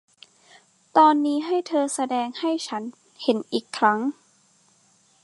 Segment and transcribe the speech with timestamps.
[0.97, 2.83] ตอนนี้ให้เธอแสดงให้ฉัน
[3.23, 3.99] เห็นอีกครั้ง